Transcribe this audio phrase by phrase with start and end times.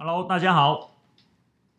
[0.00, 0.92] Hello，大家好，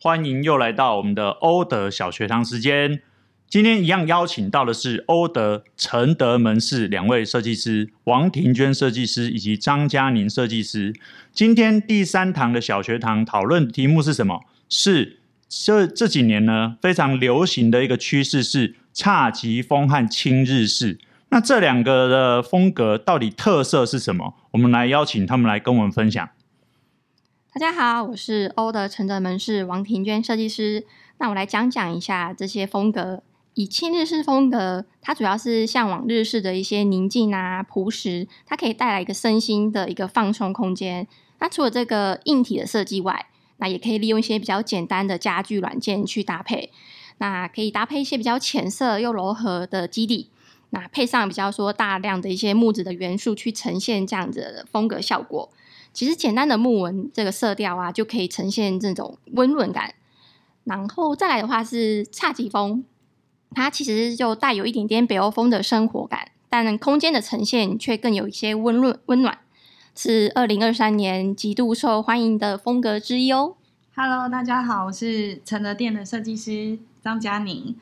[0.01, 3.01] 欢迎又来到我们的欧德小学堂时间。
[3.47, 10.93] 今天一样邀请到的是欧德承德门市两位设计师，王庭娟设计师以及张嘉宁设计师。
[11.31, 14.41] 今天第三堂的小学堂讨论题目是什么？
[14.67, 20.99] 是这这几年呢非常流行的一个趋势是侘寂风和轻日式。
[21.29, 24.35] 那这两个的风格到底特色是什么？
[24.51, 26.27] 我们来邀请他们来跟我们分享。
[27.51, 30.85] 大家好，我是欧德承德门市王庭娟设计师。
[31.17, 33.23] 那我来讲讲一下这些风格。
[33.55, 41.07] 以轻日式风格，它主要是向往日式的一些宁静啊、朴实，它可以带来一个身心的一个放松空间。
[41.39, 43.25] 那除了这个硬体的设计外，
[43.57, 46.71] 那也可以利用一些比较简单的家具软件去搭配。
[47.17, 50.29] 那可以搭配一些比较浅色又柔和的基底，
[50.69, 55.49] 那配上比较说大量的一些木质的元素去呈现这样子的风格效果。
[55.99, 59.95] 其实简单的木纹这个色调啊，就可以呈现这种温润感。
[60.63, 62.85] 然后再来的话是侘寂风，
[63.51, 69.39] 它其实就带有一点点北欧风的生活感，但空间的呈现却更有一些温润温暖，
[69.93, 73.57] 是二零二三年极度受欢迎的风格之一哦。
[73.93, 77.75] Hello，大家好，我是承德店的设计师张嘉宁。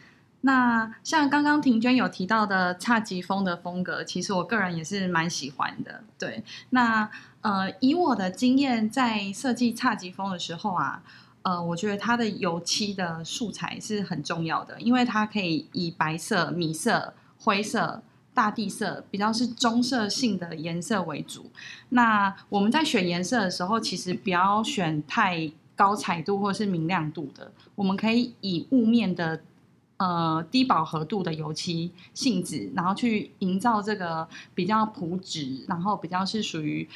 [0.47, 6.01] 那像刚刚庭娟有提到的侘寂风的风格，其实我个人也是蛮喜欢的。
[6.17, 7.09] 对，那
[7.41, 11.03] 呃，以我的经验，在设计侘寂风的时候啊，
[11.41, 18.01] 呃，我觉得它的油漆的素材是很重要的，因为它可以以白色、米色、灰色、
[18.33, 21.51] 大地色比较是棕色性的颜色为主。
[21.89, 29.41] 那我们在选颜色的时候，其实不要选太高彩度或是明亮度的，我们可以以雾面的。
[29.97, 36.87] 呃，低饱和度的油漆性质，然后去营造这个比较朴质，然后比较是属于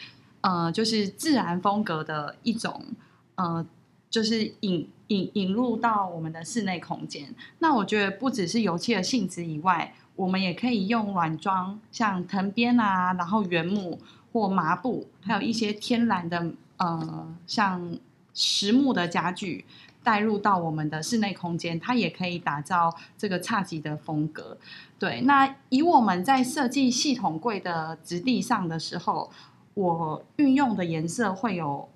[0.42, 2.86] 呃，就是自然风格的一种
[3.34, 3.66] 呃，
[4.08, 7.34] 就是引引引入到我们的室内空间。
[7.58, 14.00] 那我觉得不只是油漆的性质以外，我们也可以用软装，像藤编啊，然后原木
[14.32, 17.98] 或麻布，还有一些天然的呃，像
[18.36, 19.66] 实木的家具。
[20.04, 24.58] 带入到我们的室内空间，它也可以打造这个侘寂的风格。
[24.98, 29.32] 对，那以我们在设计系统柜的质地上的时候，
[29.74, 31.90] 我运用的颜色会有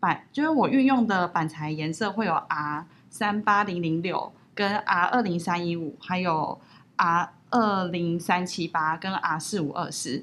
[0.00, 6.60] 板，就是我运用的板材颜色会有 R 三八零零六跟 R 二零三一五，还有
[6.96, 10.22] R 二零三七八跟 R 四五二四。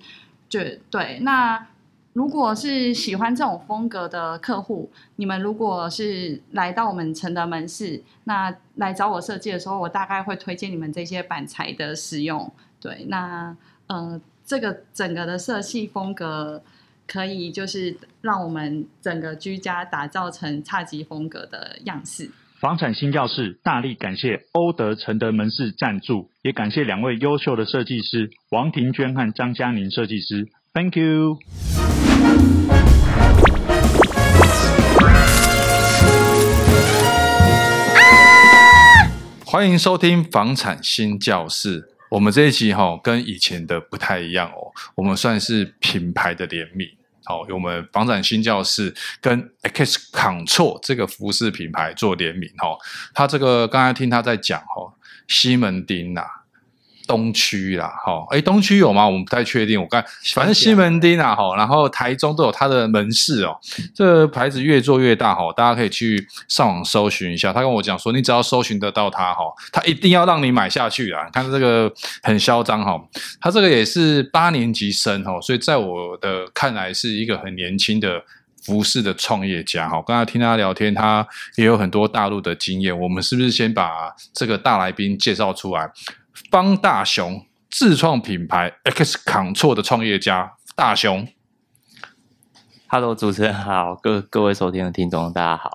[0.50, 0.60] 就
[0.90, 1.68] 对，那。
[2.14, 12.52] 如果是喜欢这种风格的客户，你们如果是来到我们承德门市，那来找我设计的时候，我大概会推荐你们这些板材的使用。
[12.82, 13.56] 对，那
[13.88, 16.62] 呃，这个整个的色系风格
[17.08, 22.30] 可以就是让我们整个居家打造成侘寂风格的样式。
[22.60, 30.50] 房产新教室大力感谢欧德承德门市赞助，也感谢两位优秀的设计师王庭娟和张嘉宁设计师。
[30.74, 31.81] Thank you。
[39.46, 41.90] 欢迎收听房产新教室。
[42.10, 46.88] 我们这一集哈跟以前的不太一样哦，我们算是品牌的联名。
[47.26, 52.76] 好，我们房产新教室跟 X-Control 这个服饰品牌做联名哈。
[53.14, 54.94] 他这个刚才听他在讲哈，
[55.28, 56.24] 西门町呐。
[57.08, 59.06] 东区啦，哈，哎，东区有吗？
[59.06, 59.82] 我们不太确定。
[59.82, 60.04] 我看，
[60.34, 63.58] 反正西门町啊，哈，然后台中都有它的门市哦。
[63.94, 67.52] 这个牌子越做越大，哈，大家可以去上网搜寻一下。
[67.52, 71.30] 他跟我讲说，你只要搜寻得到它，哈，他一定要让你买下去啊。
[71.32, 71.92] 看这个
[72.24, 73.00] 很嚣张，哈，
[73.40, 78.22] 他这个也是八年级生，哈，所以在我的看来是一个很年轻的
[78.64, 80.02] 服饰的创业家，哈。
[80.06, 82.98] 刚才听他聊天，他也有很多大陆的经验。
[82.98, 85.90] 我们是不是先把这个大来宾介绍出来？
[86.50, 91.28] 方大雄，自创品牌 X-Control 的创业家大雄。
[92.88, 95.70] Hello，主持人好，各各位收听的听众大家好。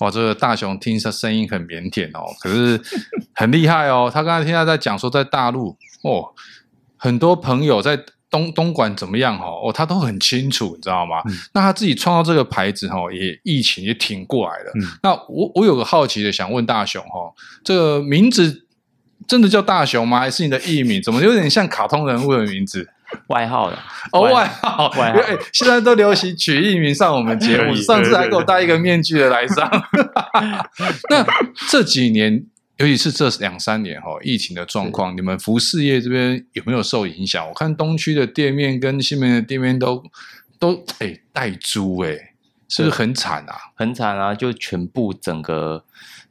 [0.00, 2.80] 哇，这个大雄听他声音很腼腆哦，可是
[3.34, 4.10] 很厉害哦。
[4.12, 6.34] 他刚才听他在讲说，在大陆哦，
[6.96, 7.98] 很多朋友在
[8.28, 11.22] 东东莞怎么样哦，哦，他都很清楚，你知道吗？
[11.26, 14.72] 嗯、那他自己创造这个牌子哦，也疫情也挺过来了。
[14.74, 17.32] 嗯、那我我有个好奇的想问大雄哦，
[17.64, 18.66] 这个名字。
[19.26, 20.20] 真的叫大雄吗？
[20.20, 21.02] 还是你的艺名？
[21.02, 22.88] 怎么有点像卡通人物的名字？
[23.26, 23.78] 外号的
[24.12, 24.88] 哦，外号。
[24.96, 25.20] 外号。
[25.52, 29.70] 现在都流行取艺名上我们节目，上次还给我戴一个面具的来上。
[31.10, 31.26] 那
[31.68, 32.44] 这几年，
[32.78, 37.46] 尤其是这两三年哈，疫情的状况，你们服饰业这边有没有受影响？
[37.48, 40.02] 我看东区的店面跟西门的店面都
[40.58, 42.28] 都哎带租哎。
[42.68, 43.54] 是不是很惨啊？
[43.74, 44.34] 很惨啊！
[44.34, 45.84] 就全部整个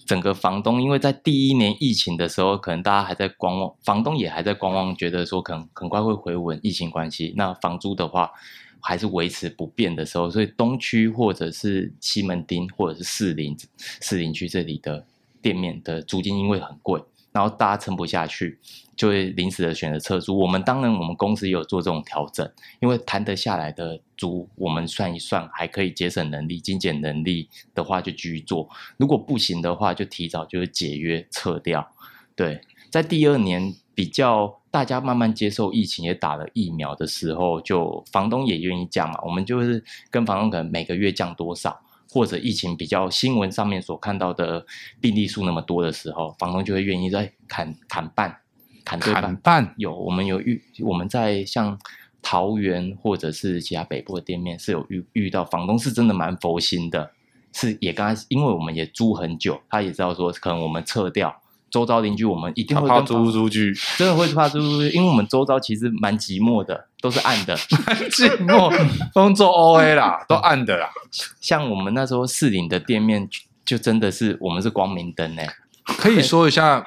[0.05, 8.31] 整个房东，因为在第一年疫情的时候，可能大家还在观望，房东也还在观望，觉得说可能很快会回稳，疫情关系，那房租的话
[8.79, 13.57] 还是维持不变的时候，所以东区或者是西门町或者是士林
[14.01, 15.05] 士林区这里的
[15.41, 17.01] 店面的租金因为很贵。
[17.33, 18.59] 然后大家撑不下去，
[19.01, 20.37] 就会临时的选择撤租。
[20.37, 22.47] 我们当然，我们公司也有做这种调整，
[22.79, 28.69] 因为谈得下来的租，我们算一算还可以节省能力、精简能力的话，就继续做。
[28.97, 31.91] 如果不行的话，就提早就是解约撤掉。
[32.35, 32.61] 对，
[32.91, 39.19] 在第二年比较大家慢慢接受疫情，也打了疫苗的时候，就房东也愿意降嘛。
[39.25, 41.81] 我们就是跟房东可能每个月降多少。
[42.13, 44.65] 或者疫情比较新闻上面所看到的
[44.99, 48.37] 病例数那么多的时候，房东就会愿意再砍砍半，
[48.83, 48.99] 砍。
[48.99, 51.77] 砍半有，我们有遇，我们在像
[52.21, 57.11] 桃园或者是其他北部的店面是有遇遇到房东是真的蛮佛心的，
[57.53, 61.41] 是也刚开始，因为我们也租很久，他也知道说可能我们撤掉。
[61.69, 67.55] 周遭邻居，我们一定会怕租出去，真的会怕租出去，因为我们周遭其实蛮寂寞的，都是暗的，
[67.87, 68.69] 蛮寂寞，
[69.13, 70.89] 工作 OA 啦，都暗的啦。
[71.39, 73.29] 像我们那时候士林的店面，
[73.63, 75.43] 就真的是我们是光明灯呢。
[75.85, 76.85] 可以说一下，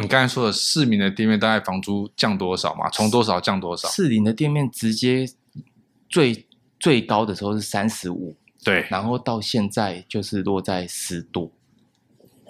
[0.00, 2.88] 你刚才说的市民的店面大概房租降多少嘛？
[2.90, 3.88] 从多少降多少？
[3.88, 5.28] 市林的店面直接
[6.08, 6.46] 最
[6.78, 11.50] 最高的时候是三十五，对，然后到现在就是落在十多。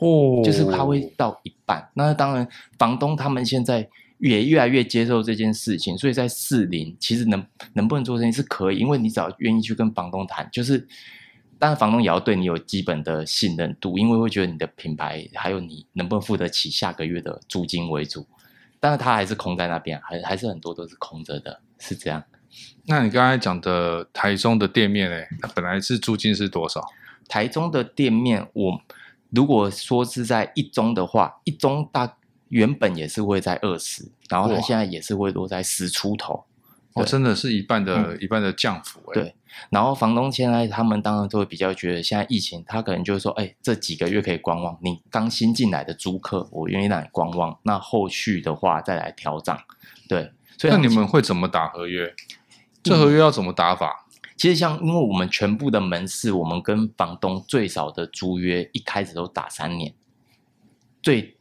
[0.00, 1.90] 哦，就是它会到一半。
[1.94, 2.46] 那当然，
[2.78, 10.86] 房东他们现在也越来越接受这件事情，所以在四零其实能能不能做生意是可以，因为你只要愿意去跟房东谈，就是
[11.58, 18.26] 当然房东也要对你有基本的信任度，因为会觉得你的品牌还有你能不能付得起下个月的租金为主。
[18.80, 22.22] 但是它还是空在那边，还还是很多都是空着的，是这样。
[22.86, 25.16] 那你刚才讲的台中的店面呢？
[25.54, 26.84] 本来是租金是多少？
[27.28, 28.80] 台中的店面我。
[29.30, 32.16] 如果说是在一中的话，一中大
[32.48, 36.46] 原本也是会在二十，然后它现在也是会落在十出头，
[37.00, 39.14] 哦，真的是一半的、嗯、一半的降幅哎。
[39.14, 39.34] 对，
[39.70, 49.58] 然后房东现在他们当然都会比较觉得现在疫情，他可能就是说，哎，这几个月可以观望，你刚新进来的租客，我愿意让你观望，那后续的话再来调涨。
[50.08, 52.14] 对，所以那你们会怎么打合约？
[52.82, 54.04] 这合约要怎么打法？
[54.04, 54.04] 嗯
[54.38, 59.92] 其实像，因为我们全部的门市，我们跟房东最少的租约一开始都打三年，
[61.02, 61.36] 最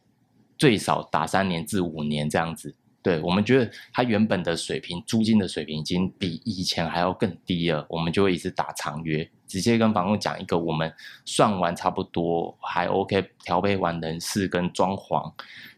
[0.58, 2.74] 最少打三年至五年这样子。
[3.00, 10.92] 对，我们觉得它原本的水平，租金的水平已经比以前还要更低了，我们就会一直打长约，直接跟房东讲一个我们
[11.24, 15.32] 算完差不多还 OK，调配完人事跟装潢，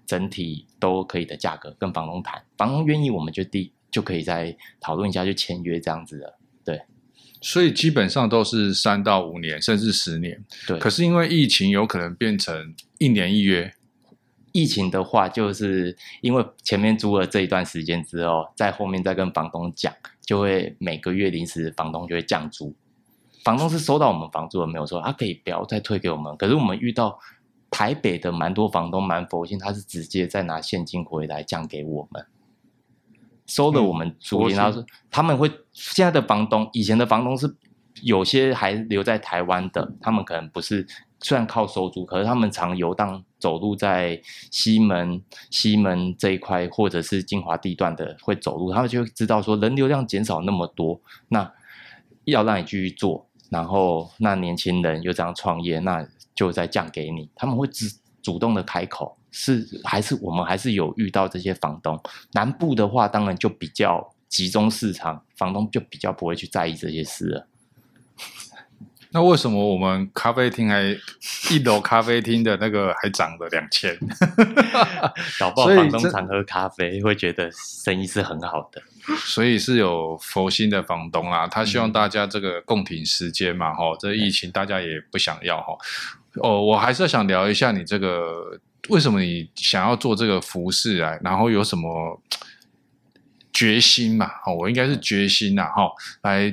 [0.07, 6.81] 整体都可以的价格跟房东谈，房东愿意我们就第就可以再讨论一下就签约这样子的，对。
[7.43, 10.43] 所以基本上都是三到五年，甚至十年。
[10.67, 10.79] 对。
[10.79, 13.73] 可是因为疫情，有可能变成一年一约。
[14.53, 19.93] 疫情的话，就是因为前面租了这一段时间之后，在后面再跟房东讲，
[20.25, 22.75] 就会每个月临时房东就会降租。
[23.45, 26.37] 房东是收到我们房租的，没有说他可以不要再退给我们。
[26.37, 27.19] 可是我们遇到
[27.71, 32.27] 台北的蛮多房东蛮佛心，他是直接再拿现金回来降给我们。
[33.47, 37.57] 收了我们租金，然后说他们会现在的房东，以前的房东是
[38.03, 40.87] 有些还留在台湾的，他们可能不是
[41.21, 44.21] 虽然靠收租，可是他们常游荡走路在
[44.51, 45.21] 西门
[45.51, 51.51] 西门这一块或者是金华地段的会走路，他们就知道说人流量减少那么多，那
[52.25, 57.87] 要让你继续做，然后那年轻人又这样创业，那就再降给你，他们会主
[58.23, 59.17] 主动的开口。
[59.33, 61.97] 是还是我们还是有遇到这些房东，
[62.33, 67.47] 南部的话当然就比较集中市场，房东就比较不会去在意这些事了。
[69.13, 70.97] 那为什么我们咖啡厅还
[71.51, 73.99] 一楼咖啡厅的那个还涨了两千？
[75.39, 78.83] 搞不好房东常喝咖啡，会觉得生意是很好的。
[79.25, 85.77] 所以是有佛心的房东啦，他希望大家这个共挺时间嘛，哈、嗯，这疫情大家也不想要哈。
[86.43, 88.61] 哦，我还是想聊一下你这个。
[88.89, 91.17] 为什么你想要做这个服饰啊？
[91.23, 92.21] 然后有什么
[93.53, 94.27] 决心嘛？
[94.47, 96.51] 哦，我应该是决心呐，哈，来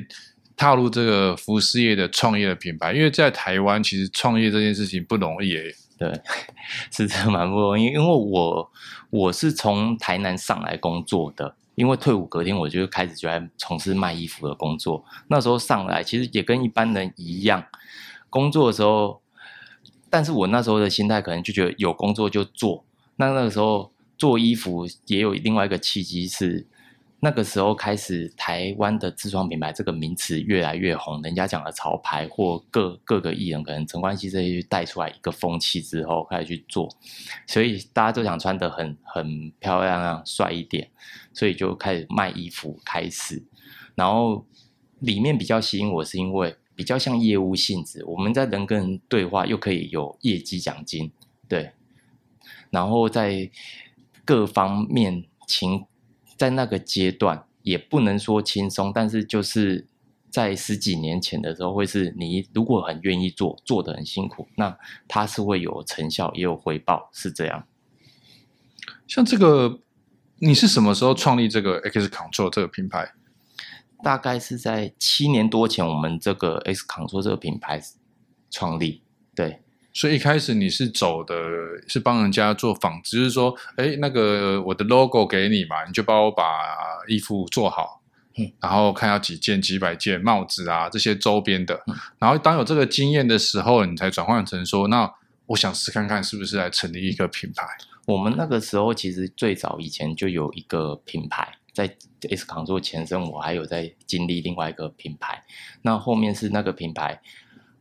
[0.58, 2.92] 踏入这个服饰业的创业的品牌。
[2.92, 5.74] 因为在台湾，其实创业这件事情不容易诶。
[5.98, 6.12] 对，
[6.92, 7.86] 是真的蛮不容易。
[7.86, 8.70] 因为我
[9.10, 15.06] 我是从台南上来工作的，因为退伍隔天我就开始就在从事卖衣服的工作。
[15.30, 17.64] 那时候上来，其实也跟一般人一样，
[18.30, 19.22] 工作的时候。
[20.10, 22.86] 但是我那时候的心态可能就觉得有工作就做。
[23.18, 26.66] 那那个时候做衣服也有另外一个契机是，
[27.20, 36.88] 那个时候开始，台湾的自创品牌这个名词越来越红，人家讲的潮牌或各各个艺人可能陈冠希这些带出来一个风气之后，开始去做，
[37.48, 40.88] 所以大家都想穿得很很漂亮啊，帅一点，
[41.34, 43.44] 所以就开始卖衣服开始，
[43.96, 44.46] 然后
[45.00, 51.12] 里面比较吸引我是因为比较像业务性质，我们在人跟人对话又可以有业绩奖金，
[51.50, 51.72] 对，
[52.70, 53.50] 然后在
[54.24, 55.84] 各方面情。
[56.38, 59.88] 在那个阶段也不能说轻松，但是就是
[60.30, 64.78] 在十几年前的时候，会是你如果很愿意做，做的很辛苦，那
[65.08, 67.66] 它是会有成效，也有回报，是这样。
[69.08, 69.80] 像这个，
[70.40, 73.14] 你是什么时候创立这个 X Control 这个品牌？
[74.04, 77.82] 大概是在七年多前，我们这个 X Control 这个品牌
[78.52, 79.02] 创立，
[79.34, 79.62] 对。
[79.98, 81.34] 所以一开始你是走的
[81.88, 86.44] 是帮人家做纺织，就是说，哎，那个我的 logo 给你嘛，你就帮我把
[87.08, 88.00] 衣服做好，
[88.38, 95.12] 嗯，然后看要几件、几百件帽子啊这些周边的，嗯，然后当有这个经验的时候，你才转换成说，那
[95.48, 97.66] 我想试看看是不是来成立一个品牌。
[98.06, 101.88] 我们那个时候其实最早以前就有一个品牌，在
[102.22, 105.44] X Control 前身，我还有在经历另外一个品牌，
[105.82, 107.20] 那后面是那个品牌。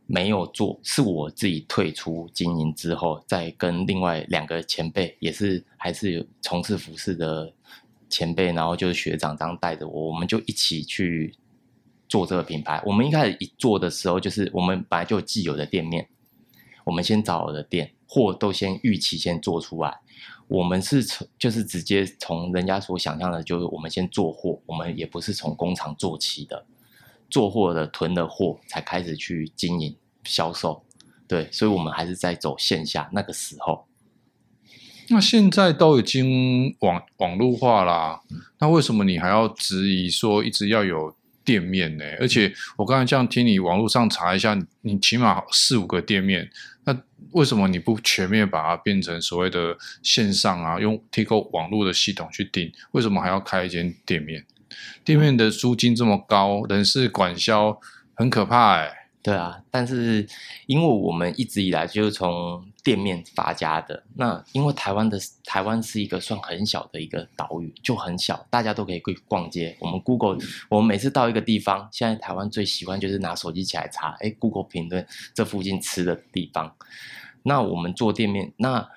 [0.09, 7.53] 没有做，是我自己退出经营之后，再跟另外两个前辈，也是还是从事服饰的
[8.09, 11.35] 前辈，然后就是学长这样带着我，我们就一起去
[12.07, 12.81] 做这个品牌。
[12.85, 16.07] 我们一开始一做的时候，就是我们本来就既有的店面，
[16.85, 19.99] 我们先找的店，货都先预期先做出来。
[20.47, 26.65] 我们是从就是直接从人家所想象的，就是我们先做货，我们也不是从工厂做起的。
[27.29, 30.83] 做货的囤的货才开始去经营销售，
[31.27, 33.85] 对，所以我们还是在走线下那个时候。
[35.09, 38.21] 那现在都已经网网络化啦，
[38.59, 41.15] 那为什么你还要质疑说一直要有
[41.45, 42.03] 店面呢？
[42.19, 46.49] 而且我刚才这样听你网络上查一下，你起码四五个店面，
[46.83, 50.77] 那为什么你不全面把它变成所谓的线上啊？
[50.77, 54.45] 用提供网络的系统去订，为什么还要开一间店面？
[55.03, 57.79] 店面的租金这么高，人事管销
[58.13, 58.93] 很可怕哎、欸。
[59.23, 60.25] 对啊，但是
[60.67, 69.75] 因为我们一直以来就是从店面发家的，那因为台湾的台湾是一个算很小的一个岛屿，就很小，大家都可以去逛街。
[69.81, 70.37] 我们 Google，
[70.69, 76.73] 我们每次到一个地方，现在台湾最喜欢就是拿手机起来查，哎，Google 评论这附近吃的地方。
[77.43, 78.87] 那我们做店面，那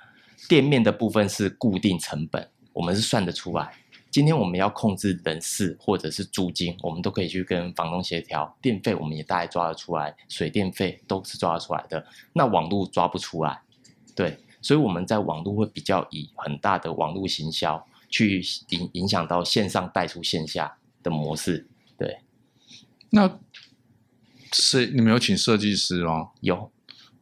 [0.49, 3.73] 店面的部分是固定成本，我们是算得出来。
[4.11, 8.57] 今天我们要控制人事或者是租金，我们都可以去跟房东协调。
[8.61, 12.05] 电费我们也大概抓得出来，水电费都是抓得出来的。
[12.33, 13.63] 那网络抓不出来，
[14.15, 21.69] 对，所以我们在网络会比较以很大的网络行销去影影响到线上带出线下的模式。
[21.97, 22.19] 对，
[23.11, 23.39] 那
[24.53, 26.31] 是你们有请设计师吗？
[26.41, 26.73] 有。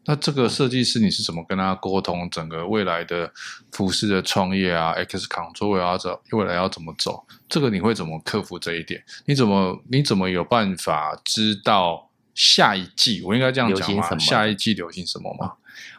[0.09, 3.31] 那这个设计师你是怎么跟他沟通整个未来的
[3.73, 7.23] 服饰的创业啊？X Control 未来要走，未来要怎么走？
[7.47, 9.05] 这个你会怎么克服这一点？
[9.27, 13.21] 你怎么你怎么有办法知道下一季？
[13.23, 14.19] 我应该这样讲吗？
[14.19, 15.53] 下一季流行什么吗？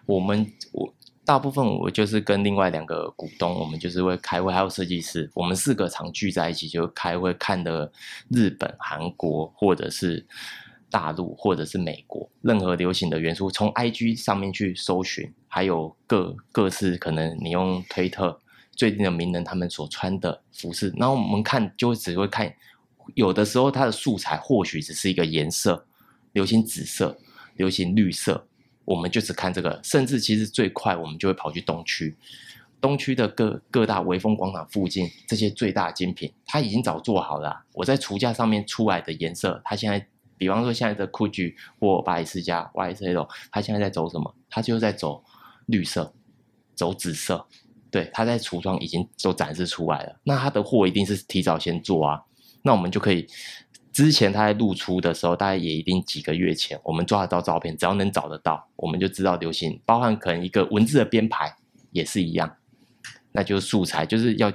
[0.08, 0.92] 我们我
[1.24, 7.92] 大部分我就是跟另外两个股东，我们就是会开会，还有设计师，我们四个常聚在一起就开会，看的
[8.32, 10.26] 日本、韩国或者是。
[10.90, 18.40] 大陆或者是美国，任何流行的元素，从 IG 上面去搜寻，还有各各式可能你用推特
[18.72, 22.52] 最近的名人他们所穿的服饰，然后我们看就只会看，
[23.14, 25.86] 有的时候它的素材或许只是一个颜色，
[26.34, 27.18] 流行紫色，
[27.56, 28.48] 流行绿色，
[28.86, 32.16] 我们就只看这个，甚至其实最快我们就会跑去东区，
[32.82, 40.08] 东区的各各大微风广场附近这些最大精品，它已经早做好了，我在橱架上面出来的颜色，它现在。
[40.40, 44.34] 比方说，现在的 GUCCI 或巴黎世家 YSL，他现在在走什么？
[44.50, 45.24] 他就在走
[45.68, 46.12] 绿色，
[46.74, 47.46] 走紫色。
[47.92, 50.20] 对，他在橱窗已经都展示出来了。
[50.24, 52.24] 那他的货一定是提早先做啊。
[52.62, 53.28] 那我们就可以，
[53.92, 59.82] 之前他在露出的时候，大概也一定几个月前，我们抓得到照片，只要能找得到，我们就知道流行。
[59.86, 61.56] 包含可能一个文字的编排
[61.92, 62.58] 也是一样，
[63.32, 64.54] 那就是素材，就是要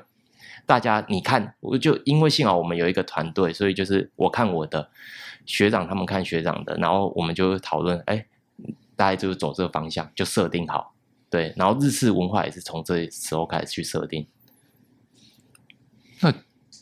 [0.67, 4.91] 大家你看，我就因为幸好我们有一个团队，所以就是我看我的。
[5.47, 8.25] 学长他们看学长的，然后我们就讨论，哎，
[8.97, 10.95] 大家就是走这个方向，就设定好，
[11.29, 11.53] 对。
[11.55, 14.27] 然后日式文化也是从这时候开始去设定。
[16.21, 16.33] 那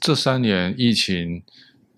[0.01, 1.43] 这三年疫情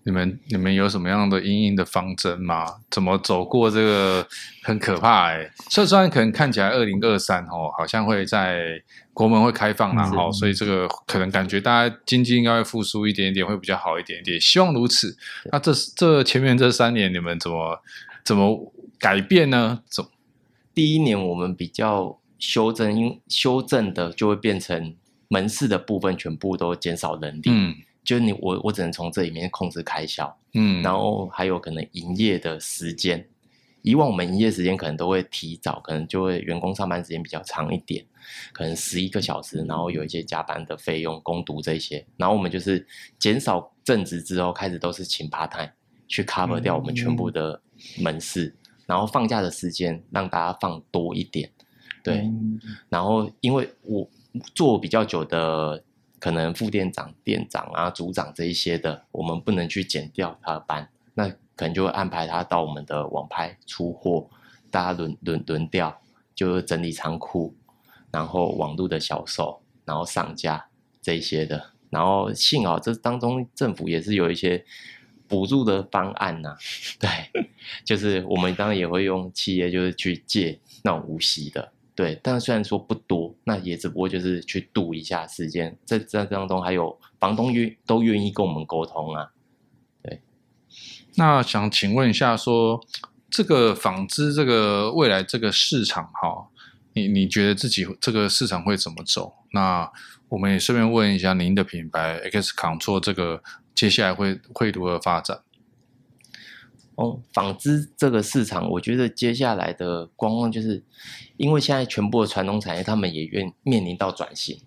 [0.05, 2.67] 你们你们有什么样的阴影的方针吗？
[2.91, 4.25] 怎么走过这个
[4.61, 5.51] 很可怕哎、欸？
[5.71, 8.79] 虽虽然可能看起来二零二三哦，好像会在
[9.13, 15.17] 国门会开放然后，所以这个可能感觉大家经济应该会复苏一点点，会比较好一点点，希望如此。
[15.51, 17.81] 那这这前面这三年你们怎么
[18.23, 19.81] 怎么改变呢？
[19.89, 20.05] 怎
[20.75, 24.95] 第一年我们比较修正，因修正的就会变成
[25.29, 27.49] 门市的部分全部都减少人力。
[27.49, 27.75] 嗯。
[28.05, 33.27] 就是你我我只能从这里面控制开销，嗯，然后还有可能营业的时间，
[33.81, 38.05] 以往我们营业时间可能都会提早，可能就会员工上班时间比较长一点，
[38.53, 45.71] 可能十一个小时，然后有一些加班的费用、工读这些，然后我们就是减少正职之后，开始都是请 part time
[46.07, 47.59] 去 cover 掉我们全部的
[47.99, 51.51] 门市，嗯、然后放假的时间让大家放多一点，
[52.03, 54.07] 对，嗯、然后因为我
[54.53, 55.83] 做比较久的。
[56.25, 64.27] 可能副店长、店长啊、组长这一些的，我们不能去减掉他的班，那可能就会安排他到我们的网拍出货，
[64.71, 66.01] 大家轮轮轮调，
[66.33, 67.55] 就是整理仓库，
[68.09, 70.65] 然后网络的销售，然后上架
[70.99, 71.73] 这一些的。
[71.91, 74.65] 然后幸好这当中政府也是有一些
[75.27, 76.57] 补助的方案呐、
[76.99, 77.07] 对，
[77.83, 81.71] 就是我们当然也会用企业就是去借那种无息的。
[81.95, 85.77] 对，但虽然说不多，那也只不过就是去度一下时间。
[85.85, 89.31] 在这当中，还有房东愿都愿意跟我们沟通啊。
[90.03, 90.21] 对，
[91.15, 92.87] 那想请问一下说，说
[93.29, 96.47] 这个纺织这个未来这个市场哈，
[96.91, 99.33] 你你觉得自己这个市场会怎么走？
[99.51, 99.89] 那
[100.27, 103.41] 我们也顺便问一下您的品牌 X Control 这个
[103.73, 105.39] 接下来会会如何发展？
[106.95, 110.81] 哦，纺织这个市场，我觉得接下来的观望就是，
[111.35, 114.57] 因为现在全部的传统产业，他们也愿面临到转型。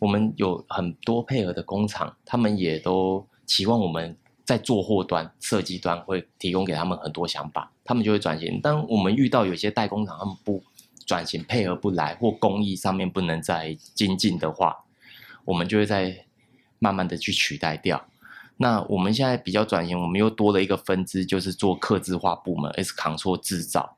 [0.00, 8.60] 我们有很多配合的工厂，他们也都期望我们在做货端、设计端会提供给他们很多想法，他们就会转型。
[8.60, 10.62] 当我们遇到有些代工厂他们不
[11.06, 14.84] 转型、配合不来，或工艺上面不能再精进的话，
[15.44, 16.26] 我们就会在
[16.80, 18.06] 慢慢的去取代掉。
[18.58, 23.96] 那我们现在比较转型，我们又多了一个分支，就是做客制化部门，S 扛错制造，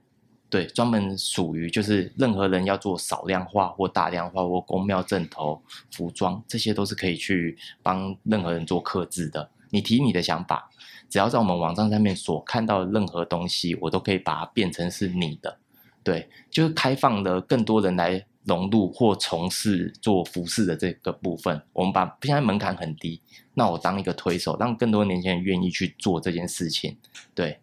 [0.51, 9.49] 对，专门属于就是任何人要做少量化或大量化或公庙阵头服装，这些都是可以去帮任何人做客制的。
[9.71, 10.69] 你提你的想法，
[11.09, 15.59] 只要在我们网站上面所看到任何东西，我都可以把它变成是你的，
[16.03, 18.25] 对，就是开放的更多人来。
[18.49, 23.21] 融入或从事做服饰的这个部分，我们把现在门槛很低，
[23.55, 26.97] 那我当一个推手，让更多年轻人愿意去做这件事情。
[27.35, 27.61] 对，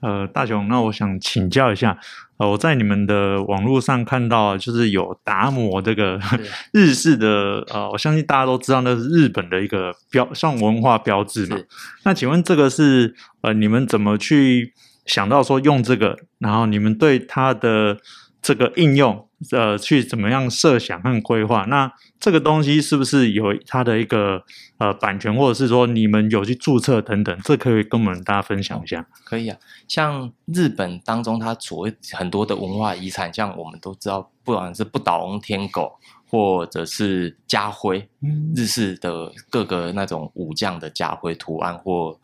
[0.00, 2.00] 呃，大雄，那我想请教一下，
[2.38, 6.18] 呃，我在你们的网络上看到，就是有达摩这个
[6.72, 11.56] 日式的，呃，我相信大家都知道那是日本的一个标，像文化标志嘛。
[12.02, 14.72] 那请问这个是呃，你们怎么去
[15.06, 16.18] 想到说用这个？
[16.38, 17.98] 然后你们对它的
[18.42, 21.64] 这个应用，呃，去怎么样设想和规划？
[21.66, 24.42] 那这个东西是不是有它的一个
[24.78, 27.38] 呃版权，或者是说你们有去注册等等？
[27.44, 29.06] 这可以跟我们大家分享一下。
[29.24, 35.92] 可以啊，像日本当中，它所谓很多的文化遗产，像我们都知道，不管是不倒翁天狗，
[36.28, 38.08] 或者是家徽，
[38.56, 42.18] 日式的各个那种武将的家徽图案或。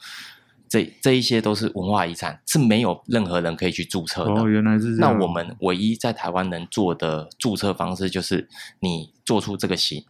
[0.69, 4.33] 这这一些都是文化遗产，是没有任何人可以去注册的。
[4.33, 5.17] 哦，原来是这样。
[5.19, 8.49] 那我们唯一在台湾能做的注册方式，就是
[8.81, 10.05] 你做出这个形，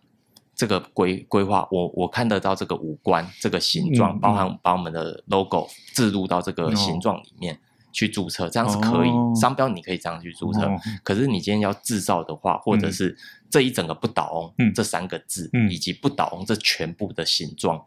[0.55, 7.61] 这个规规划，我我看得到这个五官，这个形状，嗯、包含把我们的 logo 置入到这个形状里面
[7.93, 9.09] 去注册，这样是可以。
[9.11, 13.17] 哦、商标你可以这样去注册，哦、可是你今天要制造的话，或者是
[13.49, 17.85] 这一整个不倒翁、嗯、这三个字，嗯、以及不倒翁这全部的形状，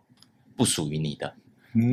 [0.56, 1.36] 不属于你的。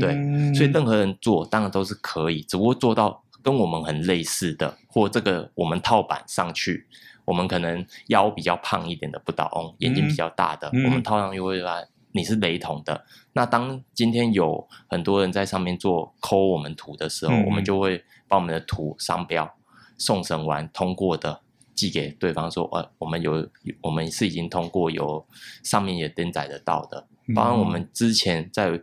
[0.01, 6.85] 对，所以任何人做当然都是可以，只不过做到跟我们很类似的，或这个我们套板上去，
[7.25, 13.05] 我们可能腰比较胖一点的不倒翁，眼睛比较大的，嗯、我们套上去会发你是雷同的。
[13.35, 19.49] 那当今天有很多人在上面做抠我们图的时候，嗯、我们就会把我们的图商标
[19.97, 21.41] 送审完通过的
[21.77, 23.49] 寄给对方说，呃，我们有
[23.83, 25.25] 我们是已经通过，有
[25.63, 28.83] 上面也登载得到的，包括我们之前在。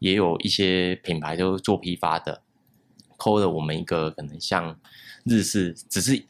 [0.00, 2.42] 也有一些品牌都做批发的，
[3.16, 4.76] 抠了我们一个可能像
[5.24, 6.24] 日式，只是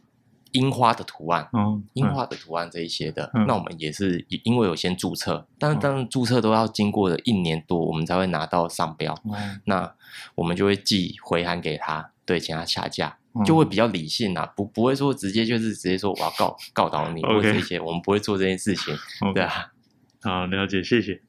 [0.52, 9.94] 樱花的图案，嗯，樱花的图案这一些的，嗯、那我们也是因为有先注册，但是当然注册都要经过了一年多，我们才会拿到商标，嗯、那
[10.34, 18.92] 我们就会寄回函给他，对，请他下架，就会比较理性啊，不不会说直接就是直接说我要告告倒你或者这些，我们不会做这件事情.
[19.32, 19.70] 对啊，
[20.22, 21.22] 好，了解，谢谢。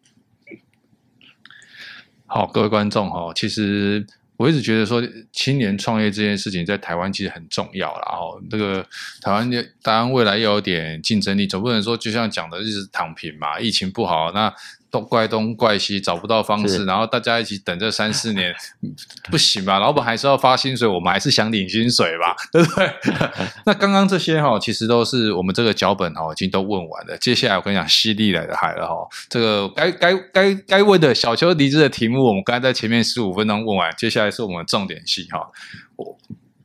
[2.34, 4.08] 好，各位观众哈，其实。
[4.38, 5.00] 我一直觉得说，
[5.32, 8.18] 青年创业这件事情在台湾其实很重要啦。
[8.18, 8.84] 哦，这个
[9.22, 9.48] 台湾
[9.84, 13.60] 当然未来要有点竞争力，总不能说就像讲的，就是躺平嘛。
[13.60, 14.52] 疫情不好，那。
[14.92, 18.54] 都怪东怪西，找不到方式，然后大家一起等这三四年，
[19.32, 19.80] 不行吧？
[19.80, 22.92] 老板还是要发薪水，我们还是想领薪水吧，对不对？
[23.66, 27.18] 那刚刚这些哈，其实都是我们这个脚本哈，已经都问完了。
[27.18, 35.50] 接下来我跟你讲，犀利来的海了哈，这个该该该该问的小丘离职的题目，我们刚才在前面十五分钟问完，接下来是我们的重点戏哈。
[35.96, 36.21] 我。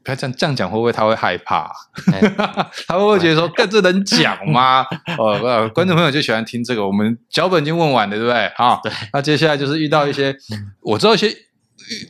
[0.07, 1.69] 他这样这样讲会不会他会害怕？
[2.12, 2.21] 欸、
[2.87, 4.87] 他会不会觉得说，跟这能讲吗？
[5.19, 6.87] 哦，观众朋友就喜欢听这个。
[6.87, 8.53] 我们脚本已经问完了，对不对？
[8.57, 8.92] 好，对。
[9.12, 10.37] 那接下来就是遇到一些，
[10.81, 11.37] 我知道一些，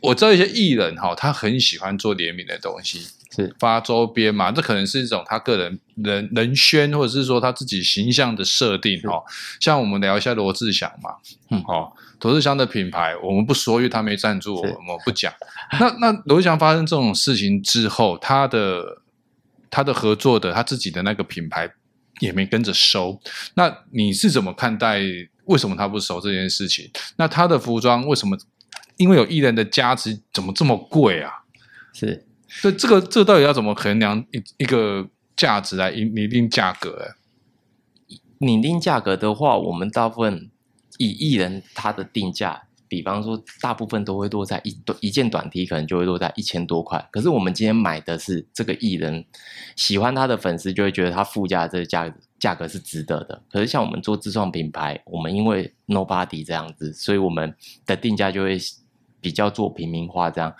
[0.02, 3.00] 我知道一些艺人哈，他很喜欢做联名的东西，
[3.34, 4.52] 是发周边嘛？
[4.52, 9.24] 这可能是一种他个人人人宣，或者是说他自己形象的设定哦。
[9.58, 11.10] 像我们聊一下罗志祥嘛，
[11.50, 11.96] 嗯，好。
[12.20, 15.32] 罗志祥的品牌，我们不说，因为他没赞助我们，我们不讲。
[15.78, 19.02] 那那罗志祥发生这种事情之后，他的
[19.70, 21.70] 他的合作的他自己的那个品牌
[22.20, 23.20] 也没跟着收。
[23.54, 25.00] 那你是怎么看待？
[25.44, 26.90] 为什么他不收这件事情？
[27.16, 28.36] 那他的服装为什么？
[28.96, 31.30] 因为有艺人的加持，怎么这么贵啊？
[31.92, 37.00] 是，所以这个这个到底要怎么衡量一一个价值来拟定价格？
[37.04, 40.50] 哎，拟定价格的话，我们大部分。
[40.98, 47.04] 以艺人他的定价，比方说大部分都会落在一一件短 T，可能就会落在一千多块。
[47.10, 49.24] 可是我们今天买的是这个艺人，
[49.74, 53.42] 喜欢他的粉丝就会觉得他附加的这个价价格是值得的。
[53.50, 57.54] 可是像我们做自创品牌，我们因为 Nobody 这样子，所以我们
[57.84, 58.56] 的定价就会
[59.20, 60.54] 比较做平民化这样。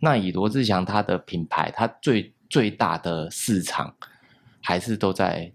[0.00, 3.94] 那以罗志祥他的品牌，他最最大的市场
[4.60, 5.52] 还是都在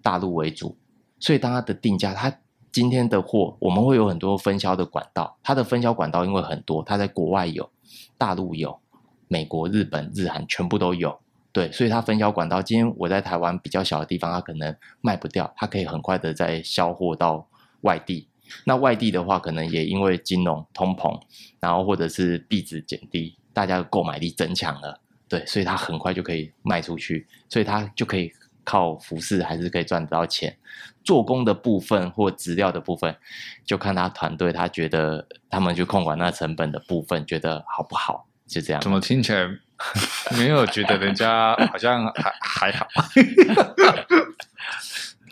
[0.00, 0.76] 大陆为主，
[1.18, 2.40] 所以当他的定价他。
[2.72, 5.36] 今天的货，我们会有很多分销的管道。
[5.42, 7.68] 它的分销管道因为很多，它在国外有，
[8.16, 8.78] 大陆有，
[9.26, 11.18] 美国、日本、日韩全部都有。
[11.52, 17.48] 对，所以它分销管道，今天我在台湾比较小的地方，它可能卖不掉，它可以很快的再销货到
[17.80, 18.28] 外地。
[18.64, 21.20] 那外地的话，可能也因为金融通膨，
[21.58, 28.32] 然后或者是币值减低，大家的购买力增强了，对，所以它很快就可以卖出去，所以它就可以。
[28.64, 30.56] 靠服饰还是可以赚得到钱，
[31.04, 33.16] 做工的部分或资料的部分，
[33.64, 38.26] 就看他团队，他觉得他们去控管那成本的部分，觉得好不好？
[38.46, 38.80] 就这样。
[38.82, 39.48] 怎么听起来
[40.36, 42.86] 没有觉得人家好像还还好？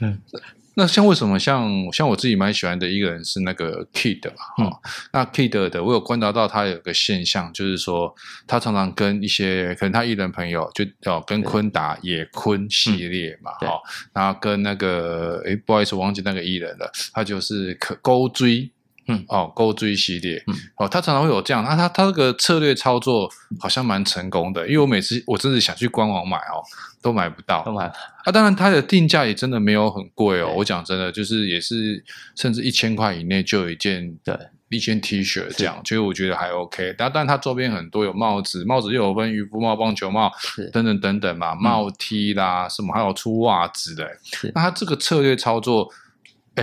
[0.00, 0.20] 嗯。
[0.78, 4.72] 那像为什么像像我自己蛮喜欢的一个人是那个 Kid 嘛，哈、嗯，
[5.12, 8.14] 那 Kid 的我有观察到他有个现象，就是说
[8.46, 13.80] 他常常跟一些可能他艺人朋友就哦跟坤达野坤系列嘛，哈、嗯，
[14.12, 18.70] 然后跟那个诶不好意思我忘记那个艺人了，他就是可勾追。
[19.10, 23.26] 嗯，哦，勾追系列，嗯，哦，他常常会有这样，那他他这个策略操作
[23.58, 26.60] 好像蛮成功的，因为我每次我真的想去官网买哦，
[27.00, 27.86] 都买不到，都买。
[27.86, 32.04] 啊，当然它的定价也真的没有很贵哦，我讲真的，就是也是
[32.36, 34.36] 甚至一千块以内就有一件，对，
[34.68, 40.30] 一件 T 恤这样，所以我觉得还 OK，但但它周边很多有帽子，帽子又有分渔夫帽、棒球帽
[40.70, 44.06] 等等等等嘛，帽 T 啦、嗯、什么，还有出袜子的，
[44.54, 45.90] 那它这个策略操作。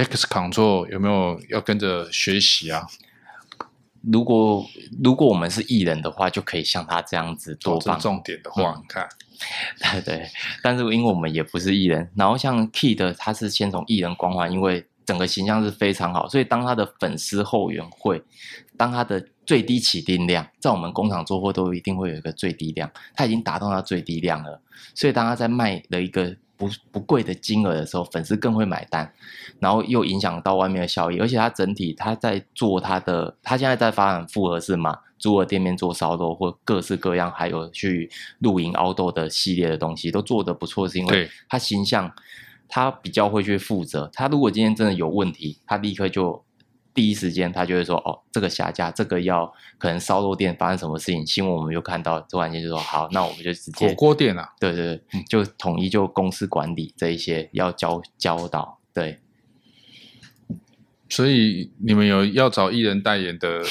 [0.04, 2.86] XControl 有没有要跟着学习啊？
[4.02, 4.64] 如果
[5.04, 9.10] 如果我们是艺人的话，就可以像他这样子多放重点的话，嗯、你看，
[9.94, 10.30] 对对。
[10.62, 18.22] 但是因为我们也不是艺人，然后像 Kid 他是先从艺人光环，因为整个形象是非常好，所以当他的粉丝后援会，
[18.78, 24.62] 当他的最低起订量，在我们工厂做货都一定会有一个最低量，他已经达到他最低量了，
[24.94, 26.36] 所以当他在卖了一个。
[26.58, 29.12] 不不贵的金额的时候，粉丝更会买单，
[29.60, 42.12] 然后又影响到外面的效益，而且他整体他在做他的，他现在在发展复合式嘛，租了店面做烧肉或各式各样，还有去露营、凹豆的系列的东西都做得不错，是因为他形象，
[42.70, 46.45] 他比较会去负责，他如果今天真的有问题，他立刻就。
[46.96, 59.20] 第一时间他就会说：“哦，这个下架，这个要可能烧肉店发生什么事情，新闻我们就看到，突然间就说好， 那我们就直接火锅店啊，对对对，嗯、就统一就公司管理这一些要教教导，对。
[61.10, 63.62] 所以你们有要找艺人代言的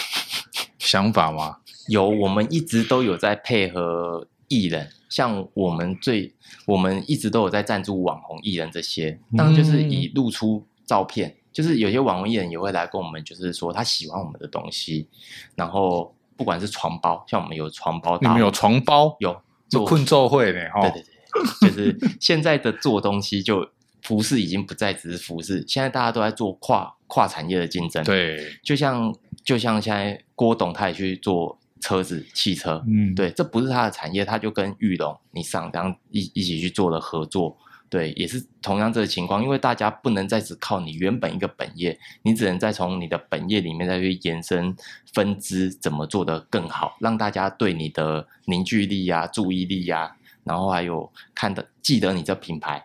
[0.79, 1.57] 想法吗？
[1.89, 6.33] 有，我们一直都有在配合艺人，像我们最，
[6.67, 11.31] 我们一直都有在赞助网红艺人这些，当然就是以露出照片。
[11.31, 15.09] 嗯”就是有些网红艺人也会来跟我们，就是说他喜欢我们的东西，
[15.55, 23.71] 然后不管是床包，像我们有床包，你们有床包，有做困咒会的哈，对对对，就是现在的做东西就
[24.03, 28.03] 服饰已经不再只是服饰，现在大家都在做跨跨产业的竞争。
[28.03, 29.15] 对，就像
[29.45, 37.57] 就像现在郭董他也去做车子、汽车，嗯，对，这不是他的产业，他就跟玉龙、你上这样一一起去做了合作。
[37.95, 44.75] 对，也是同样这个情况，因为大家不能再只靠你原本一个本业，你只能再从你的本业里面再去延伸
[45.13, 52.85] 分支，怎么做得更好，让大家对你的凝聚力呀、啊、注意力呀、啊，然后还有看的记得你这品牌，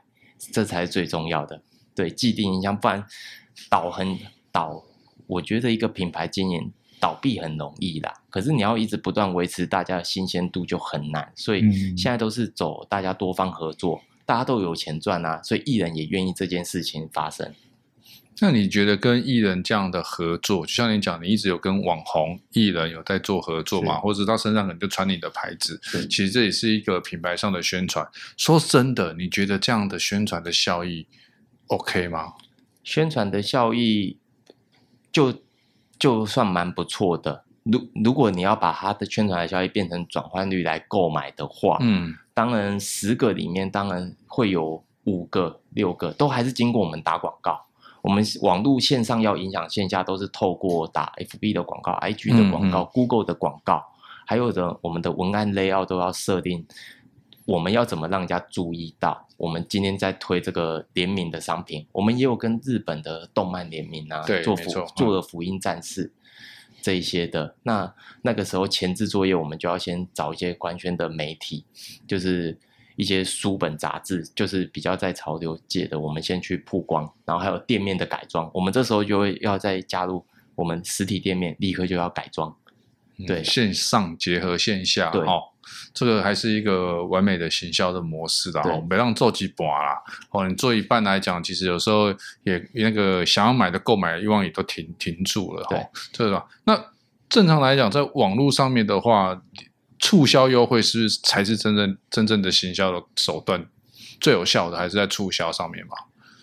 [0.54, 1.60] 这才是最重要的。
[1.96, 3.04] 对，既定印象，不然
[3.68, 4.16] 倒很
[4.52, 4.84] 倒，
[5.26, 11.62] 我觉得一个品牌经营倒闭很容易啦，可是你要一直不断维持大家的新鲜度就很难，所以
[11.98, 14.00] 现在都是走大家多方合作。
[14.30, 17.52] 大家都有钱赚啊，所以艺人也愿意这件事情发生。
[18.40, 28.08] 那你觉得跟艺人这样的合作，就像你讲，你一直有跟网红艺人有在做合作嘛，或者他身上可能就穿你的牌子，其实这也是一个品牌上的宣传。
[28.38, 31.08] 说真的，你觉得这样的宣传的效益
[31.66, 32.34] OK 吗？
[32.84, 34.20] 宣传的效益
[35.12, 35.42] 就
[35.98, 37.46] 就算蛮不错的。
[37.64, 42.16] 如如果你要把它的宣传的效益变成转换率来购买的话，嗯。
[42.34, 47.66] 当然，十个里面当然会有五个、六个都还是经过我们打广告。
[48.02, 53.84] 我们网络线上要影响线下，都是透过打 FB 的广告、IG 的广告、嗯嗯、Google 的广告，
[54.26, 56.66] 还有的我们的文案 layout 都要设定。
[57.46, 59.28] 我们要怎么让人家注意到？
[59.36, 66.14] 我们今天在推这个联名的商品，我们也有跟日本的动漫联名啊，对，做福做了福音战士。
[66.82, 71.66] 这一些的，那那个时候前置作业，我们就要先找一些官宣的媒体，
[72.08, 72.58] 就是
[72.96, 82.56] 一些书本杂志，就是比较在潮流界的，我们先去曝光，然后还有店面的改装，我们这时候就会要再加入我们实体店面，立刻就要改装，
[83.28, 85.22] 对，嗯、线上结合线下，对。
[85.22, 85.44] 哦
[85.94, 90.02] 这个还是一个完美的行销的模式啦，别让做几把啦。
[90.32, 92.10] 哦，你做一半来讲，其实有时候
[92.44, 95.66] 也那个想要买的购买的欲望也都停停住了。
[95.70, 96.46] 对，对吧？
[96.64, 96.80] 那
[97.30, 99.42] 正常来讲，在网络上面的话，
[100.00, 103.66] 促销优惠是不是才是真正真正的行销的手段？
[104.20, 105.96] 最有效的还是在促销上面吧？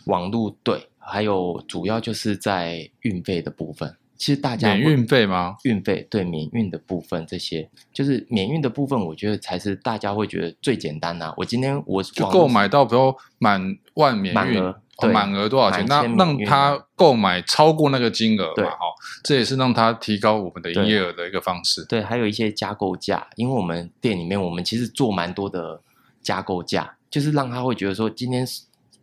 [0.07, 3.97] 网络对，还有主要就是在运费的部分。
[4.19, 5.57] 其实大家免运费吗？
[5.65, 11.35] 运费对免运的部分，这些就是免运的部分，我觉得才是大家会觉得最简单呐、啊。
[11.37, 15.85] 我今天我就购买到比如满万免运，满额、哦、满额多少钱？
[15.87, 21.85] 那让他购买超过那个金额嘛，哦，这也是让他提高我们的营业额的一个方式。
[21.85, 25.81] 对，还有一些加购价，因为我们店里面我们其实做蛮多的
[26.23, 28.47] 加购价，就是让他会觉得说，今天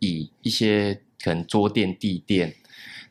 [0.00, 2.54] 以一些可能桌垫、地垫。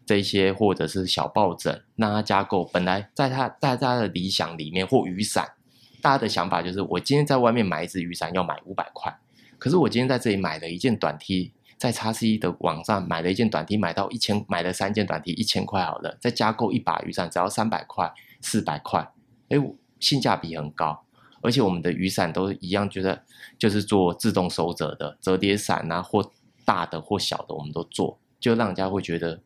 [0.05, 2.63] 这些或者是小抱枕，让他加购。
[2.65, 5.53] 本来在他在他的理想里面，或雨伞，
[6.01, 9.17] 大家的想法就是，我今天在外面买一支雨伞要买五百块，
[9.57, 19.09] 可是我今天在这里买了一件短 T，在 XC 的网上买了一件短 T，买到一千，买了三件短 T，一千块好了，再加购一把雨伞，只要三百块、四百块，
[19.49, 19.57] 哎，
[19.99, 21.03] 性价比很高。
[21.41, 23.23] 而且我们的雨伞都一样，觉得
[23.57, 26.31] 就是做自动收折的折叠伞啊，或
[26.63, 28.17] 大的或小的，我们都做。
[28.43, 29.39] 就让人家会觉得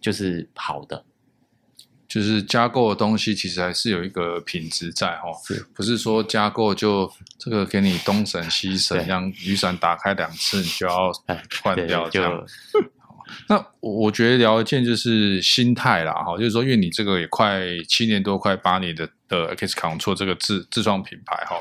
[0.00, 1.04] 就是好的，
[2.08, 7.08] 就是加购的东西其实还是有一个品质在哈，是不是说加购就
[7.38, 11.12] 这个给你东省西省，让雨伞打开两次你就要
[11.62, 12.44] 换掉这样。
[13.48, 21.54] 那我觉得聊一件就是心态啦哈，就是说因为你这个也快七年多，快八年的的 X Control 这个自自创品牌哈，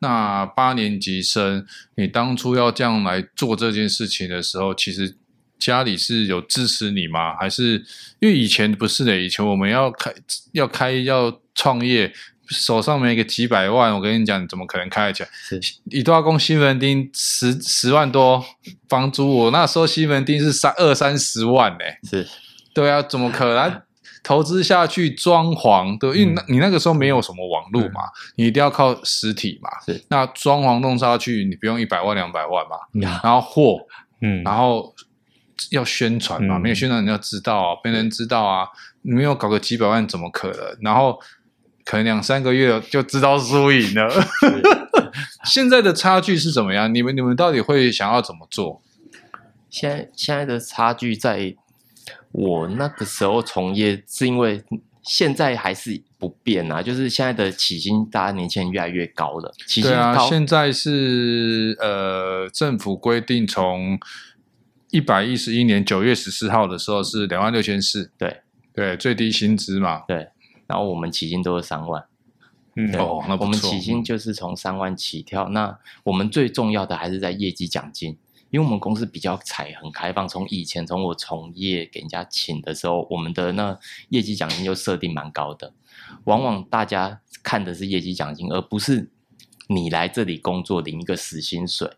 [0.00, 5.16] 那八年级生，你当初要这样来做这件事情的时候，其实。
[5.58, 7.34] 家里是有支持你吗？
[7.36, 7.82] 还是
[8.18, 9.18] 因为以前不是的？
[9.18, 10.12] 以前我们要开
[10.52, 12.12] 要开要创业，
[12.48, 15.28] 手上没个几百万，我跟你讲，你怎么可能开得起来？
[15.32, 18.44] 是，一大公西门町十十万多
[18.88, 21.84] 房租，我那时候西门町是三二三十万呢。
[22.02, 22.28] 是，
[22.74, 23.80] 对啊，怎么可能
[24.22, 25.98] 投资下去装潢？
[25.98, 28.02] 对，因为那你那个时候没有什么网络嘛，
[28.36, 29.70] 你一定要靠实体嘛。
[29.86, 32.76] 是，那装潢弄下去，你不用一百万两百万嘛？
[33.22, 33.86] 然后货，
[34.20, 34.94] 嗯，然后。
[35.70, 38.66] 要宣传嘛，没有宣传你要知道啊，没人知道啊，
[39.02, 40.78] 你没有搞个几百万怎么可能？
[40.80, 41.18] 然后
[41.84, 44.10] 可能两三个月就知道输赢了。
[45.46, 46.92] 现在的差距是怎么样？
[46.92, 48.82] 你们你们到底会想要怎么做？
[49.70, 51.54] 现在现在的差距在
[52.32, 54.62] 我那个时候从业，是因为
[55.02, 59.54] 现在还是不变啊，就是现在的起薪，大家年轻人越来越高了。
[59.66, 59.96] 起薪高。
[59.96, 63.98] 对啊，现在是呃，政府规定从。
[64.94, 70.28] 一百一十一年九月十四号的时候是两万六千四，对对，最低薪资嘛，对。
[70.68, 72.04] 然后我们起薪都是三万，
[72.76, 73.44] 嗯哦，那不错。
[73.44, 75.48] 我们起薪就是从三万起跳。
[75.48, 78.16] 那我们最重要的还是在业绩奖金，
[78.50, 83.76] 因为我们公司比较采很开放，从以前从我从业给人家请的时候，我们的那
[84.10, 85.74] 业绩奖金就设定蛮高的，
[86.26, 89.10] 往往大家看的是业绩奖金，而不是
[89.66, 91.90] 你来这里工作领一个死薪水。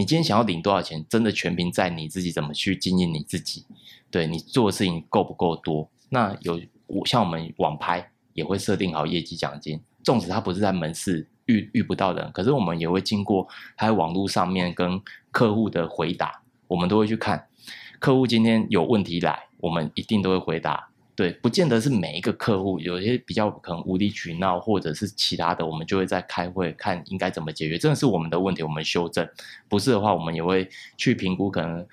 [0.00, 3.66] 你今天想要领多少钱，真的全凭在你自己怎么去经营你自己，
[4.10, 5.90] 对你做的事情够不够多。
[6.08, 14.98] 那有我像我们网拍也会设定好业绩奖金，纵使他不是在门市遇遇不到人，可是我们也会经过他在网络上面跟
[15.30, 17.48] 客户的回答，我们都会去看
[17.98, 20.88] 客户今天有问题来，我们一定都会回答。
[21.20, 27.76] 对，不见得是每一个客户，有些比较可能无理取闹或者是其他的，我们就会在开会看应该怎么解决。
[27.76, 29.26] 真的是我们的问题，我们修正；
[29.68, 31.86] 不是的话，我们也会去评估可能。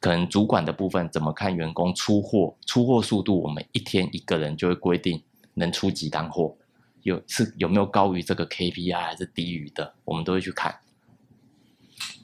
[0.00, 5.22] 可能主管的部分怎么看员工出货，出货速度，我们一天一个人就会规定
[5.54, 6.56] 能出几单货，
[7.04, 10.74] 有是有没有高于这个 KPI 还是低于的，我们都会去看。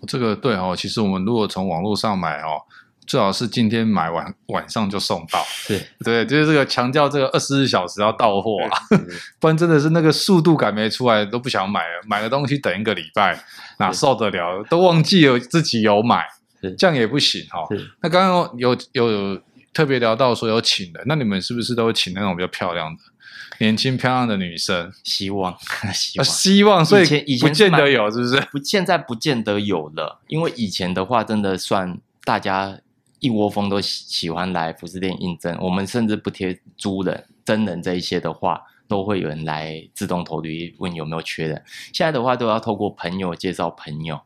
[0.08, 2.62] 这个对哦，其实我们如果从网络上买哦，
[3.08, 5.44] 最好是今天买完晚上就送到。
[5.66, 8.78] 对对，就是这个强调这个二十四小时要到货啊，
[9.40, 13.42] 不然真的是那个速度感没出来都不想买了，买个东西等一个礼拜
[13.78, 14.62] 哪受得了？
[14.70, 16.24] 都忘记有自己有买。
[16.76, 17.60] 这样也不行哈。
[18.02, 19.40] 那刚刚有有，有
[19.72, 23.00] 特别聊到说有请的，那你们是不是都会请那种比较漂亮的、
[23.60, 24.92] 年轻漂亮的女生？
[25.04, 25.56] 希望，
[25.94, 26.84] 希望，啊、希望。
[26.84, 28.40] 所以以前不见得有，是不是？
[28.50, 30.20] 不，现在不见得有了。
[30.26, 32.76] 因为以前的话，真的算大家
[33.20, 35.56] 一窝蜂都喜喜欢来服饰店应征。
[35.60, 41.62] 我们甚至不贴租人、真人这一些的话，都会有人来自动投递问有没有缺人。
[41.92, 44.20] 现在的话，都要透过朋友介绍朋友。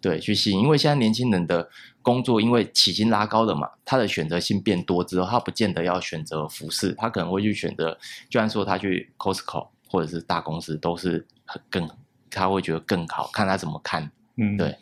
[0.00, 1.68] 对，去吸引，因为现在年轻人的
[2.02, 7.98] 工作，因为起薪拉高了嘛，他的选择性变多之后，他不见得要选择服饰，他可能会去选择，
[8.30, 11.90] 就算说他去 Costco 或者是大公司，都是很更，
[12.30, 14.08] 他会觉得更好，看他怎么看。
[14.36, 14.76] 嗯，对。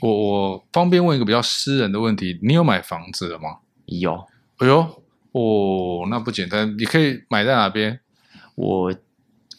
[0.00, 3.58] 我我方便问一个比较私人的问题，你有买房子了吗？
[3.86, 4.14] 有。
[4.58, 8.00] 哎呦，哦，那不简单，你可以买在哪边？
[8.54, 8.94] 我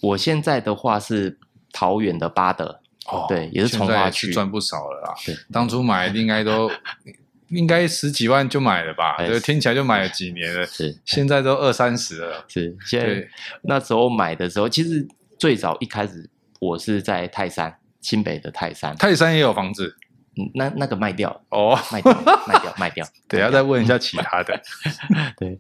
[0.01, 1.37] 我现在的话是
[1.71, 2.81] 桃园的八德。
[3.07, 5.13] 哦，对，也是从化区赚不少了啦。
[5.25, 6.69] 对，当初买应该都
[7.49, 9.17] 应该十几万就买了吧？
[9.17, 10.65] 对，听起来就买了几年了。
[10.67, 12.45] 是，现在都二三十了。
[12.47, 13.27] 是，现在
[13.63, 15.07] 那时候买的时候，其实
[15.39, 18.95] 最早一开始我是在泰山，新北的泰山。
[18.97, 19.97] 泰山也有房子？
[20.39, 22.13] 嗯，那那个卖掉哦，卖掉，
[22.47, 23.05] 卖掉，卖掉。
[23.27, 24.61] 等下再问一下其他的。
[25.37, 25.59] 对，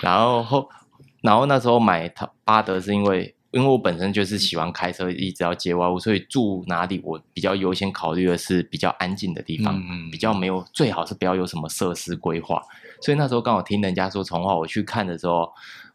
[0.00, 0.68] 然后后，
[1.20, 3.32] 然后那时候买他巴德是因为。
[3.52, 12.60] 因为我本身就是喜欢开车，一直要接外物，所以住哪里我比较优先考虑的是比较安静的地方，嗯、比较没有，最好是不要有什么设施规划。
[13.00, 15.50] 所以那时候刚好听人家说从化，我去看的时候，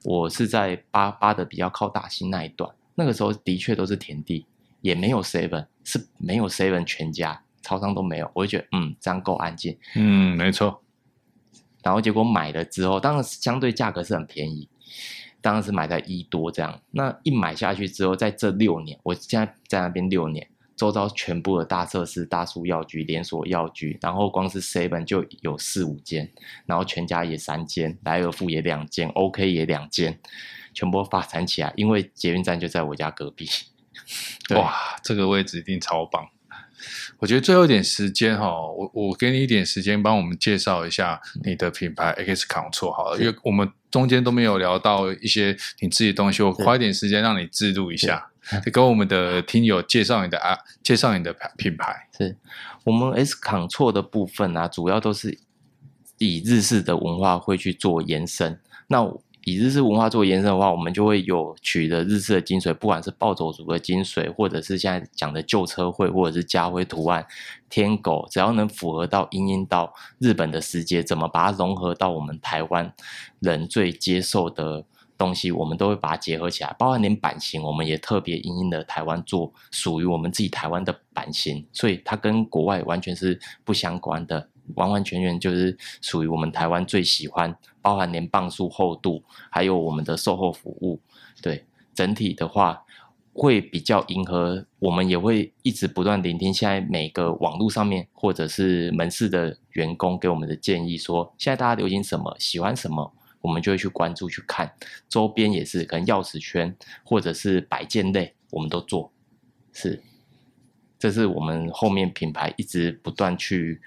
[0.06, 4.48] 我是在巴巴德比较靠大兴那一段，那个时候的确都是田地，
[4.82, 10.84] 也没有 seven，是没有 seven 全家，超商都没有，我就觉得嗯，这样够安静，嗯，没错。
[11.84, 14.69] 然后结果买了之后，当然相对价格是很便宜。
[15.43, 26.32] 当然是买在一多这样，那一买下去之后，在这六年，我现在在那边六年，周遭全部的大设施、大树药局、连锁药局，然后光是 seven 就有四五间，
[26.67, 30.19] 然后全家也三间，莱尔富也两间，OK 也两间，
[30.76, 33.47] 全部发展起来，因为捷运站就在我家隔壁。
[34.54, 36.30] 哇，这个位置一定超棒。
[37.20, 48.30] 我觉得最后一点时间哈，我我给你一点时间，帮我们介绍一下你的品牌 X Control 好了，因为我们中间都没有聊到一些你自己的东西，我花一点时间让你自录一下，
[48.72, 52.08] 跟我们的听友介绍你的啊，介绍你的品牌。
[52.17, 52.36] 是。
[52.84, 55.38] 我们 X Control 的部分啊，主要都是
[56.17, 58.60] 以日式的文化会去做延伸。
[58.88, 59.04] 那
[59.46, 67.26] 以日式文化做延伸的话，我们就会有取得日式的精髓，不管是暴走族的精髓，或者是现在讲的旧车会，或者是家徽图案、
[67.70, 72.94] 天狗，只要能符合到因应到日本的时节，怎么把它融合到我们台湾
[73.40, 74.86] 人最接受的
[75.18, 76.76] 东西，我们都会把它结合起来。
[76.78, 84.48] 包含连版型，我们也特别因应的台湾做属于我们自己台湾的版型，所以它跟国外完全是不相关的。
[84.76, 91.00] 完完全全就是属于我们台湾最喜欢，包含连磅数厚度，还有我们的售后服务，
[91.42, 92.84] 对，整体的话
[93.34, 94.66] 会比较迎合。
[94.80, 104.74] 我们也会一直不断聆听现在每个网络上面或者是门市的员工给我们的建议，说现在大家流行什么，喜欢什么，我们就会去关注去看。
[105.08, 109.12] 周边也是，可能钥匙圈或者是摆件类，我们都做。
[109.72, 110.02] 是，
[111.00, 113.82] 这是我们后面品牌一直不断去。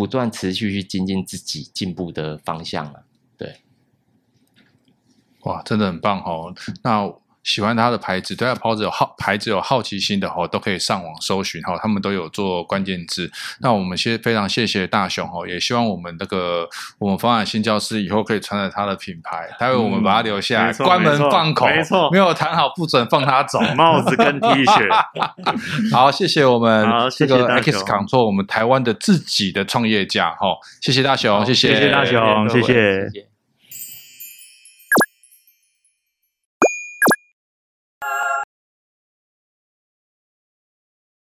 [0.00, 3.04] 不断持续去精进自己进步的方向了，
[3.36, 3.56] 对，
[5.40, 6.54] 哇，真的很棒哦。
[6.82, 7.04] 那
[7.50, 13.30] 喜欢它的牌子，对它的牌子有好牌子有好奇心的哈，都可以上网搜寻哈，他们都有做关键字。
[13.60, 24.88] 那我们先非常谢谢大雄哈，也希望我们那个我们方案新教师以后可以传承他的品牌，待会我们把它留下来，嗯、关门放口，没错，没有谈好不准放他走，帽子跟 T 恤。
[25.92, 26.86] 好，谢谢我们
[27.16, 32.72] 这个 X Control，我们台湾的自己的创业家哈，谢谢大雄，谢谢，谢谢大雄，谢谢。
[33.10, 33.29] 谢谢